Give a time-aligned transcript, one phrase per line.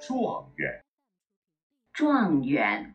[0.00, 0.82] 状元。
[1.92, 2.94] 状元。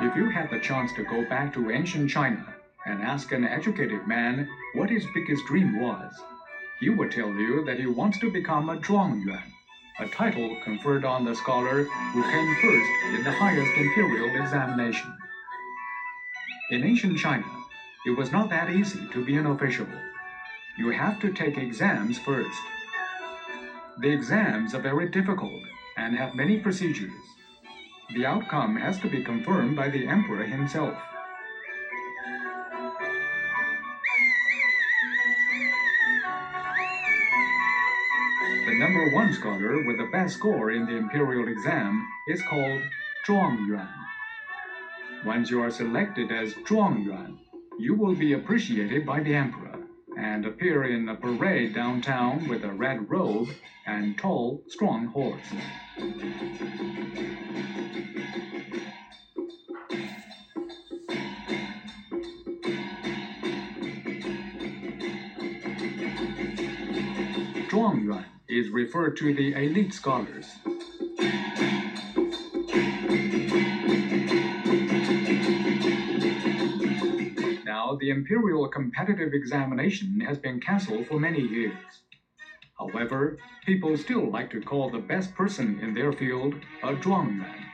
[0.00, 2.54] If you had the chance to go back to ancient China
[2.86, 6.10] and ask an educated man what his biggest dream was,
[6.80, 9.42] he would tell you that he wants to become a Zhuangyuan,
[9.98, 11.82] a title conferred on the scholar
[12.14, 15.12] who came first in the highest imperial examination.
[16.70, 17.44] In ancient China,
[18.05, 19.87] it was not that easy to be an official.
[20.77, 22.61] You have to take exams first.
[23.99, 25.61] The exams are very difficult
[25.97, 27.11] and have many procedures.
[28.13, 30.95] The outcome has to be confirmed by the emperor himself.
[38.67, 42.81] The number one scholar with the best score in the imperial exam is called
[43.25, 43.87] Zhuangyuan.
[45.23, 47.37] Once you are selected as Zhuangyuan,
[47.77, 49.79] you will be appreciated by the emperor
[50.17, 53.49] and appear in a parade downtown with a red robe
[53.85, 55.41] and tall, strong horse.
[67.69, 70.55] Zhuangyuan is referred to the elite scholars.
[78.05, 82.03] The imperial competitive examination has been cancelled for many years.
[82.77, 87.65] However, people still like to call the best person in their field a Zhuangyuan.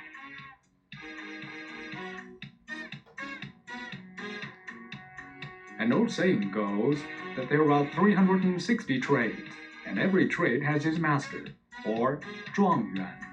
[5.79, 7.03] An old saying goes
[7.35, 9.51] that there are 360 trades,
[9.85, 11.43] and every trade has its master,
[11.85, 12.21] or
[12.53, 13.30] 状元.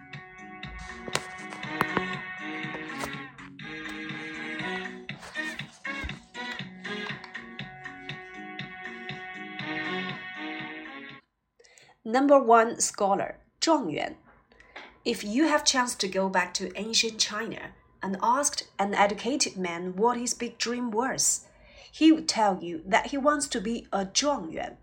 [12.09, 14.15] Number one scholar, Zhuangyuan.
[15.05, 19.95] If you have chance to go back to ancient China and asked an educated man
[19.95, 21.45] what his big dream was,
[21.93, 24.79] he would tell you that he wants to be a 状元。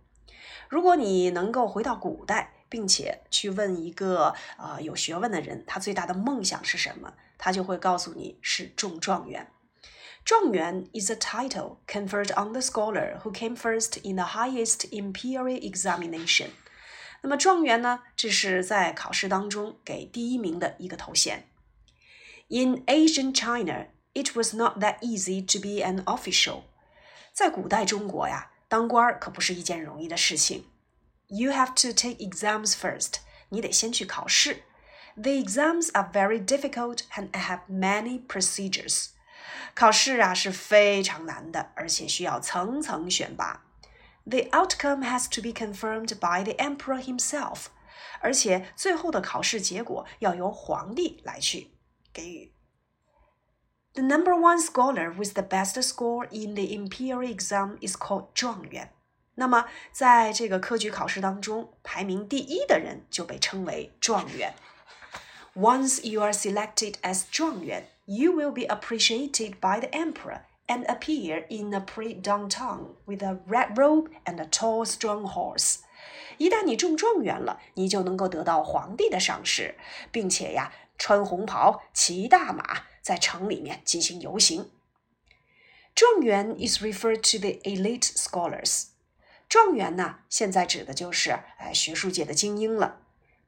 [0.70, 9.48] 如果你能够回到古代，并且去问一个呃有学问的人，他最大的梦想是什么，他就会告诉你是中状元。
[10.24, 16.50] 状元 is a title conferred on the scholar who came first in the highest imperial examination.
[17.25, 21.49] 那么状元呢，这是在考试当中给第一名的一个头衔。
[22.49, 26.63] In ancient China, it was not that easy to be an official。
[27.33, 30.67] 在古代中国呀，当官可不是一件容易的事情。
[31.29, 33.19] You have to take exams first，
[33.51, 34.65] 你得先去考试。
[35.15, 39.11] The exams are very difficult and have many procedures。
[39.75, 43.64] 考试啊是非常难的，而且需要层层选拔。
[44.29, 47.67] The outcome has to be confirmed by the emperor himself，
[48.21, 51.73] 而且最后的考试结果要由皇帝来去
[52.13, 52.53] 给予。
[53.95, 58.93] The number one scholar with the best score in the imperial exam is called 状元。
[59.35, 64.55] 那么，在这个科举考试当中，排名第一的人就被称为状元。
[65.55, 71.81] Once you are selected as 状元，you will be appreciated by the emperor and appear in a
[71.81, 75.81] parade downtown with a red robe and a tall, strong horse.
[76.39, 79.75] 一旦你中状元了，你就能够得到皇帝的赏识，
[80.11, 82.83] 并且呀，穿红袍，骑大马。
[83.03, 84.71] 在城里面进行游行。
[85.95, 88.89] 状元 is referred to the elite scholars。
[89.49, 93.01] 状元呢，现在指的就是哎学术界的精英了。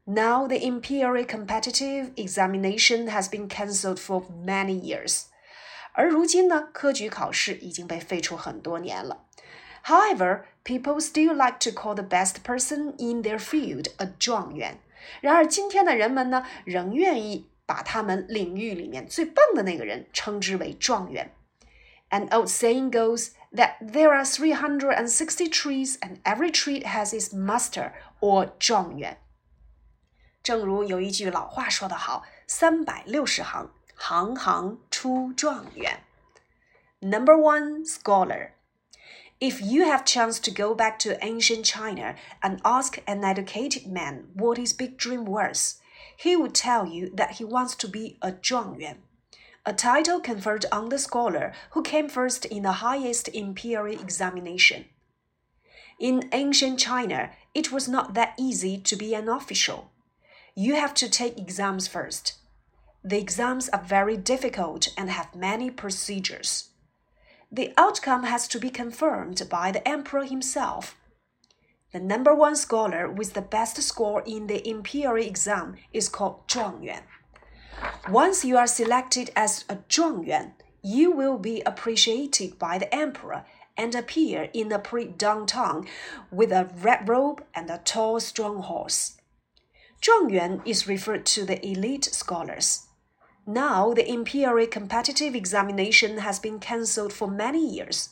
[0.05, 5.27] Now the imperial competitive examination has been cancelled for many years。
[5.97, 9.25] 而如今呢，科举考试已经被废除很多年了。
[9.85, 14.79] However, people still like to call the best person in their field a 状元。
[15.21, 21.35] 然而今天的人们呢，仍愿意把他们领域里面最棒的那个人称之为状元。
[22.11, 28.51] An old saying goes that there are 360 trees and every tree has its master or
[28.59, 29.19] 状元。
[30.43, 36.01] 正如有一句老话说得好：“三百六十行，行行 出状元。”
[37.01, 38.53] Number one scholar.
[39.41, 44.29] If you have chance to go back to ancient China and ask an educated man
[44.35, 45.81] what his big dream was,
[46.17, 48.99] he would tell you that he wants to be a 状元,
[49.67, 54.85] a title conferred on the scholar who came first in the highest imperial examination.
[55.99, 59.91] In ancient China, it was not that easy to be an official.
[60.55, 62.35] You have to take exams first.
[63.08, 66.72] The exams are very difficult and have many procedures.
[67.50, 70.98] The outcome has to be confirmed by the emperor himself.
[71.94, 77.04] The number one scholar with the best score in the imperial exam is called Zhuangyuan.
[78.10, 80.52] Once you are selected as a Zhuangyuan,
[80.84, 83.46] you will be appreciated by the emperor
[83.78, 85.88] and appear in the pre downtown
[86.30, 89.16] with a red robe and a tall, strong horse.
[90.02, 92.87] Zhuangyuan is referred to the elite scholars.
[93.47, 98.11] Now, the imperial competitive examination has been cancelled for many years.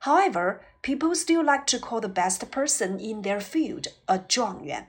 [0.00, 4.86] However, people still like to call the best person in their field a 状元.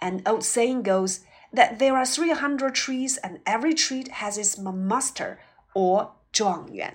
[0.00, 1.20] An old saying goes
[1.52, 5.38] that there are 300 trees and every tree has its master
[5.74, 6.94] or 状元。